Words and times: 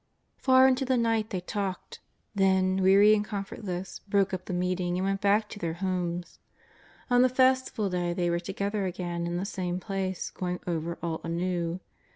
'*^ 0.39 0.41
Far 0.41 0.67
into 0.67 0.83
the 0.83 0.97
night 0.97 1.29
they 1.29 1.41
talked; 1.41 1.99
then, 2.33 2.77
weary 2.81 3.13
and 3.13 3.23
com? 3.23 3.43
fortless, 3.45 3.99
broke 4.07 4.33
up 4.33 4.45
the 4.45 4.51
meeting 4.51 4.97
and 4.97 5.05
went 5.05 5.21
back 5.21 5.47
to 5.49 5.59
their 5.59 5.75
homes. 5.75 6.39
On 7.11 7.21
the 7.21 7.29
festival 7.29 7.87
day 7.87 8.11
they 8.11 8.31
were 8.31 8.39
together 8.39 8.87
again 8.87 9.27
in 9.27 9.37
the 9.37 9.45
same 9.45 9.79
place, 9.79 10.31
going 10.31 10.59
over 10.65 10.97
all 11.03 11.21
anew. 11.23 11.81